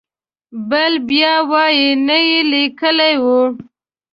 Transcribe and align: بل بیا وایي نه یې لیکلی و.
بل 0.69 0.93
بیا 1.09 1.33
وایي 1.51 1.89
نه 2.07 2.17
یې 2.29 2.39
لیکلی 2.51 3.13
و. 3.23 3.23